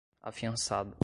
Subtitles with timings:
[0.23, 0.97] afiançado